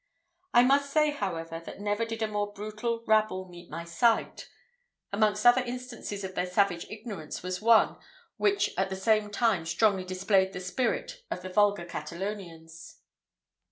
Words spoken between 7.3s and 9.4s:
was one, which at the same